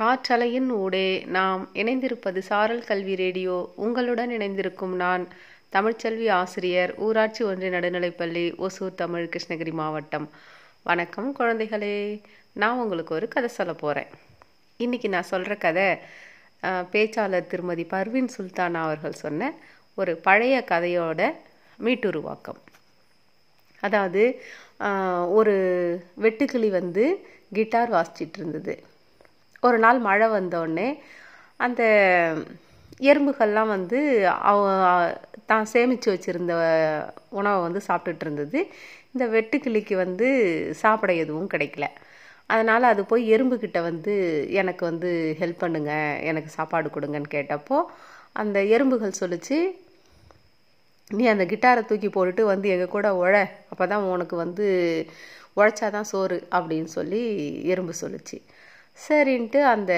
காற்றலையின் 0.00 0.68
ஊடே 0.82 1.06
நாம் 1.36 1.62
இணைந்திருப்பது 1.80 2.40
சாரல் 2.46 2.86
கல்வி 2.90 3.14
ரேடியோ. 3.20 3.56
உங்களுடன் 3.84 4.30
இணைந்திருக்கும் 4.36 4.94
நான் 5.02 5.24
தமிழ்ச்செல்வி 5.74 6.26
ஆசிரியர் 6.36 6.92
ஊராட்சி 7.06 7.42
ஒன்றிய 7.48 7.70
நடுநிலைப்பள்ளி 7.74 8.44
ஒசூர் 8.66 8.94
தமிழ் 9.02 9.28
கிருஷ்ணகிரி 9.32 9.72
மாவட்டம். 9.80 10.26
வணக்கம் 10.88 11.28
குழந்தைகளே. 11.38 11.98
நான் 12.62 12.80
உங்களுக்கு 12.82 13.14
ஒரு 13.18 13.28
கதை 13.34 13.50
சொல்ல 13.58 13.72
போகிறேன் 13.72 14.10
இன்றைக்கி 14.84 15.08
நான் 15.14 15.30
சொல்கிற 15.32 15.56
கதை 15.66 15.88
பேச்சாளர் 16.92 17.50
திருமதி 17.52 17.84
பர்வின் 17.94 18.32
சுல்தானா 18.36 18.80
அவர்கள் 18.86 19.22
சொன்ன 19.24 19.52
ஒரு 19.94 20.14
பழைய 20.28 20.64
கதையோட 20.72 21.20
மீட்டுருவாக்கம். 21.86 22.60
அதாவது 23.80 24.22
ஒரு 25.38 25.56
வெட்டுக்கிளி 26.24 26.70
வந்து 26.78 27.04
கிட்டார் 27.58 27.92
வாசிச்சிட்டு 27.96 28.40
இருந்தது. 28.42 28.76
ஒரு 29.62 29.78
நாள் 29.84 29.98
மழை 30.08 30.28
வந்தோடனே 30.36 30.88
அந்த 31.60 31.82
எறும்புகள்லாம் 33.10 33.72
வந்து 33.76 33.98
அவ 34.50 34.60
தான் 35.50 35.70
சேமித்து 35.72 36.08
வச்சுருந்த 36.12 36.54
உணவை 37.38 37.58
வந்து 37.66 37.80
சாப்பிட்டுட்டு 37.88 38.24
இருந்தது. 38.26 38.60
இந்த 39.14 39.24
வெட்டுக்கிளிக்கு 39.34 39.94
வந்து 40.04 40.26
சாப்பிட 40.82 41.12
எதுவும் 41.22 41.52
கிடைக்கல. 41.54 41.86
அதனால் 42.50 42.84
அது 42.92 43.02
போய் 43.10 43.24
எறும்புக்கிட்ட 43.34 43.78
வந்து 43.88 44.12
எனக்கு 44.60 44.82
வந்து 44.90 45.10
ஹெல்ப் 45.40 45.62
பண்ணுங்க 45.64 45.92
எனக்கு 46.30 46.50
சாப்பாடு 46.58 46.88
கொடுங்கன்னு 46.96 47.34
கேட்டப்போ 47.36 47.78
அந்த 48.42 48.58
எறும்புகள் 48.74 49.20
சொல்லிச்சு 49.22 49.58
நீ 51.10 51.24
அந்த 51.32 51.44
கிட்டாரை 51.52 51.82
தூக்கி 51.86 52.08
போட்டுட்டு 52.08 52.42
வந்து 52.52 52.66
எங்கள் 52.74 52.94
கூட 52.96 53.08
உழ 53.22 53.34
அப்போ 53.72 53.84
தான் 53.92 54.04
உனக்கு 54.14 54.36
வந்து 54.44 54.66
உழைச்சாதான் 55.56 56.10
சோறு 56.12 56.38
அப்படின்னு 56.56 56.90
சொல்லி 56.98 57.22
எறும்பு 57.72 57.94
சொல்லுச்சு. 58.02 58.36
சரின்ட்டு 58.96 59.60
அந்த 59.74 59.92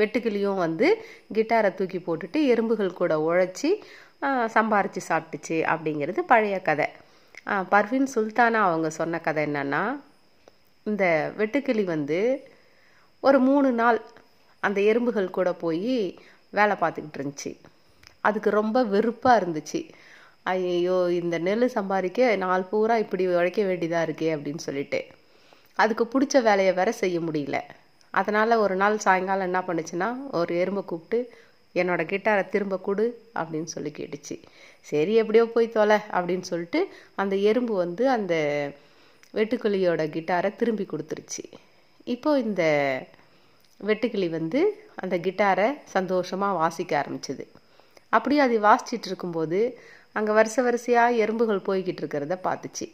வெட்டுக்கிளியும் 0.00 0.62
வந்து 0.64 0.86
கிட்டாரை 1.36 1.70
தூக்கி 1.78 1.98
போட்டுட்டு 1.98 2.38
எறும்புகள் 2.52 2.98
கூட 3.00 3.12
உழைச்சி 3.28 3.70
சம்பாரித்து 4.54 5.00
சாப்பிட்டுச்சு 5.08 5.56
அப்படிங்கிறது 5.72 6.20
பழைய 6.32 6.56
கதை. 6.68 6.86
பர்வின் 7.46 7.68
பர்வீன் 7.72 8.08
சுல்தானா 8.14 8.60
அவங்க 8.68 8.88
சொன்ன 8.98 9.20
கதை 9.26 9.42
என்னன்னா 9.46 9.82
இந்த 10.86 11.04
வெட்டுக்கிளி 11.38 11.84
வந்து 11.94 12.20
ஒரு 13.22 13.38
மூணு 13.48 13.68
நாள் 13.80 13.98
அந்த 14.62 14.78
எறும்புகள் 14.90 15.36
கூட 15.38 15.50
போய் 15.62 15.96
வேலை 16.58 16.74
பார்த்துக்கிட்டு 16.80 17.18
இருந்துச்சு. 17.20 17.50
அதுக்கு 18.28 18.50
ரொம்ப 18.60 18.78
வெறுப்பாக 18.94 19.40
இருந்துச்சு. 19.40 19.80
ஐயோ 20.52 20.96
இந்த 21.20 21.36
நெல் 21.46 21.66
சம்பாதிக்க 21.76 22.36
நாள் 22.44 22.68
பூரா 22.70 22.96
இப்படி 23.04 23.24
உழைக்க 23.38 23.60
வேண்டியதாக 23.70 24.06
இருக்கே 24.08 24.30
அப்படின்னு 24.36 24.64
சொல்லிட்டு. 24.68 25.00
அதுக்கு 25.78 26.04
பிடிச்ச 26.14 26.42
வேலையை 26.42 26.72
வேற 26.74 26.92
செய்ய 26.92 27.20
முடியல. 27.20 27.58
அதனால் 28.14 28.62
ஒரு 28.64 28.74
நாள் 28.76 28.96
சாயங்காலம் 28.98 29.48
என்ன 29.50 29.60
பண்ணுச்சுன்னா 29.68 30.08
ஒரு 30.38 30.52
எறும்பை 30.62 30.82
கூப்பிட்டு 30.84 31.18
என்னோட 31.74 32.02
கிட்டாரை 32.12 32.48
திரும்ப 32.48 32.78
கொடு 32.78 33.04
அப்படின்னு 33.40 33.68
சொல்லி 33.74 33.90
கேட்டுச்சு. 33.98 34.36
சரி 34.90 35.14
எப்படியோ 35.14 35.44
போய் 35.54 35.74
தொலை 35.76 35.98
அப்படின்னு 36.16 36.46
சொல்லிட்டு 36.50 36.80
அந்த 37.14 37.34
எறும்பு 37.36 37.74
வந்து 37.84 38.04
அந்த 38.10 38.34
வெட்டுக்கிளியோட 39.34 40.02
கிட்டாரை 40.16 40.50
திரும்பி 40.56 40.86
கொடுத்துருச்சு. 40.90 41.44
இப்போ 42.04 42.30
இந்த 42.38 42.62
வெட்டுக்கிளி 43.80 44.28
வந்து 44.30 44.60
அந்த 44.94 45.16
கிட்டாரை 45.16 45.68
சந்தோஷமாக 45.96 46.58
வாசிக்க 46.60 46.92
ஆரம்பிச்சது. 47.02 47.44
அப்படியே 48.08 48.40
அது 48.40 48.56
வாசிச்சிட்டு 48.68 49.08
இருக்கும்போது 49.10 49.60
அங்கே 50.18 50.32
வரிசை 50.32 50.64
வரிசையாக 50.64 51.18
எறும்புகள் 51.24 51.66
போய்கிட்டு 51.68 52.02
இருக்கிறத 52.02 52.36
பார்த்துச்சு. 52.48 52.86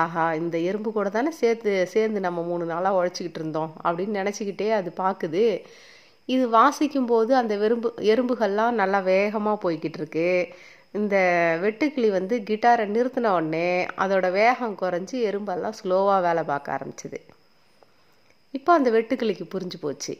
ஆஹா 0.00 0.24
இந்த 0.40 0.56
எறும்பு 0.68 0.90
கூட 0.92 1.08
தானே 1.08 1.30
சேர்த்து 1.30 1.72
சேர்ந்து 1.94 2.20
நம்ம 2.26 2.42
மூணு 2.42 2.64
நாளாக 2.64 2.98
உழைச்சிக்கிட்டு 2.98 3.40
இருந்தோம் 3.40 3.72
அப்படின்னு 3.84 4.20
நினச்சிக்கிட்டே 4.20 4.68
அது 4.78 4.90
பார்க்குது 4.96 5.42
இது 6.28 6.44
வாசிக்கும் 6.48 7.08
போது 7.12 7.32
அந்த 7.36 7.54
வெறும்பு 7.56 7.88
எறும்புகள்லாம் 8.12 8.78
நல்லா 8.80 8.98
வேகமாக 9.12 9.56
போய்கிட்டு 9.64 9.98
இருக்கு. 10.00 10.28
இந்த 10.98 11.16
வெட்டுக்கிளி 11.62 12.08
வந்து 12.10 12.34
கிட்டாரை 12.48 12.84
நிறுத்தின 12.94 13.32
உடனே 13.38 13.68
அதோட 14.04 14.26
வேகம் 14.32 14.78
குறைஞ்சி 14.82 15.16
எறும்பெல்லாம் 15.28 15.76
ஸ்லோவாக 15.80 16.20
வேலை 16.26 16.42
பார்க்க 16.50 16.76
ஆரம்பிச்சிது. 16.76 17.20
இப்போ 18.58 18.72
அந்த 18.78 18.88
வெட்டுக்கிளிக்கு 18.90 19.46
புரிஞ்சு 19.54 19.78
போச்சு. 19.80 20.14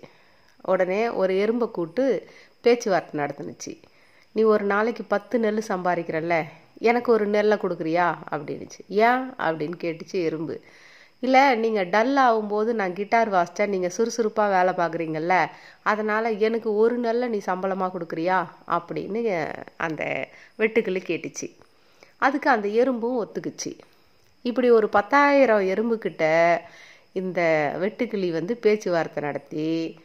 உடனே 0.73 1.01
ஒரு 1.23 1.35
எறும்பை 1.45 1.69
கூட்டு 1.71 2.05
பேச்சுவார்த்தை 2.65 3.15
நடத்துனுச்சு. 3.21 3.73
நீ 4.33 4.43
ஒரு 4.43 4.65
நாளைக்கு 4.65 5.05
பத்து 5.05 5.39
நெல் 5.39 5.65
சம்பாதிக்கிறல்ல 5.69 6.45
எனக்கு 6.79 7.13
ஒரு 7.13 7.27
நெல்லை 7.27 7.59
கொடுக்குறியா? 7.59 8.15
அப்படின்னுச்சு. 8.31 8.81
ஏன்? 8.89 9.33
அப்படின்னு 9.33 9.73
கேட்டுச்சு 9.83 10.13
எறும்பு. 10.13 10.61
இல்லை 11.21 11.55
நீங்கள் 11.55 11.89
டல் 11.89 12.17
ஆகும்போது 12.17 12.73
நான் 12.73 12.95
கிட்டார் 12.95 13.33
வாசித்தேன் 13.33 13.67
நீங்கள் 13.67 13.91
சுறுசுறுப்பாக 13.91 14.57
வேலை 14.57 14.75
பார்க்குறீங்கல்ல 14.75 15.47
அதனால் 15.83 16.39
எனக்கு 16.39 16.77
ஒரு 16.77 16.97
நல்ல 16.97 17.27
நீ 17.27 17.39
சம்பளமாக 17.39 17.99
கொடுக்குறியா? 17.99 18.47
அப்படின்னு 18.69 19.53
அந்த 19.77 20.29
வெட்டுக்கிளி 20.59 21.01
கேட்டுச்சு. 21.07 21.57
அதுக்கு 22.19 22.51
அந்த 22.51 22.69
எறும்பும் 22.69 23.25
ஒத்துக்குச்சு. 23.25 23.79
இப்படி 24.43 24.71
ஒரு 24.71 24.89
பத்தாயிரம் 24.89 25.63
எறும்புக்கிட்ட 25.63 26.57
இந்த 27.13 27.73
வெட்டுக்கிளி 27.81 28.31
வந்து 28.31 28.57
பேச்சுவார்த்தை 28.57 29.23
நடத்தி 29.23 29.99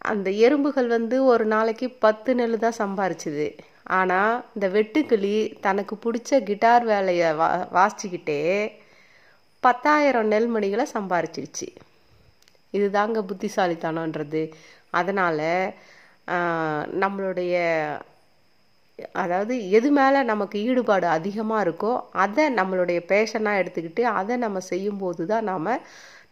அந்த 0.00 0.28
எறும்புகள் 0.30 0.88
வந்து 0.88 1.24
ஒரு 1.24 1.44
நாளைக்கு 1.46 1.86
பத்து 1.98 2.30
நெல் 2.34 2.58
தான் 2.58 2.80
சம்பாரிச்சுது. 2.82 3.46
ஆனால் 3.90 4.42
இந்த 4.54 4.66
வெட்டுக்கிளி 4.68 5.34
தனக்கு 5.60 5.94
பிடிச்ச 6.04 6.40
கிட்டார் 6.44 6.84
வேலையை 6.84 7.28
வா 7.32 7.48
வாசிச்சுக்கிட்டே 7.72 8.40
பத்தாயிரம் 9.62 10.30
நெல்மணிகளை 10.32 10.86
சம்பாரிச்சிடுச்சு 10.94 11.68
இதுதாங்க 12.74 13.18
புத்திசாலித்தனன்றது 13.30 14.42
அதனால் 14.90 15.46
நம்மளுடைய 17.00 17.54
அதாவது 19.14 19.70
எது 19.70 19.88
மேலே 19.90 20.20
நமக்கு 20.22 20.58
ஈடுபாடு 20.58 21.06
அதிகமாக 21.08 21.64
இருக்கோ 21.66 21.92
அதை 22.16 22.44
நம்மளுடைய 22.54 22.98
பேஷனாக 23.08 23.60
எடுத்துக்கிட்டு 23.62 24.02
அதை 24.02 24.36
நம்ம 24.36 24.58
செய்யும்போது 24.58 25.26
தான் 25.26 25.44
நாம் 25.44 25.72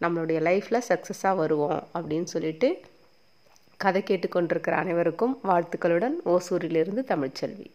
நம்மளுடைய 0.03 0.39
லைஃப்பில் 0.41 0.87
சக்ஸஸாக 0.89 1.35
வருவோம் 1.37 1.81
அப்படின்னு 1.95 2.25
சொல்லிட்டு 2.25 2.71
கதை 3.77 4.03
கேட்டுக்கொண்டிருக்கிற 4.07 4.71
அனைவருக்கும் 4.71 5.39
வாழ்த்துக்களுடன் 5.45 6.17
ஓசூரிலிருந்து 6.25 7.03
தமிழ்ச்செல்வி. 7.09 7.67